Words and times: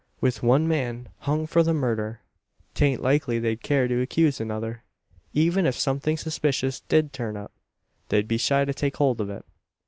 With 0.19 0.41
one 0.41 0.67
man 0.67 1.09
hung 1.19 1.45
for 1.45 1.61
the 1.61 1.75
murder, 1.75 2.21
'tain't 2.73 3.03
likely 3.03 3.37
they'd 3.37 3.61
care 3.61 3.87
to 3.87 4.01
accuse 4.01 4.41
another. 4.41 4.81
Even 5.31 5.67
if 5.67 5.75
something 5.77 6.17
suspicious 6.17 6.79
did 6.79 7.13
turn 7.13 7.37
up! 7.37 7.51
they'd 8.09 8.27
be 8.27 8.37
shy 8.39 8.65
to 8.65 8.73
take 8.73 8.97
hold 8.97 9.21
of 9.21 9.29
it. 9.29 9.45